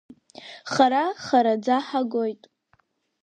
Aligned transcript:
Хара, 0.71 1.03
хараӡа 1.25 1.77
ҳагоит. 1.87 2.41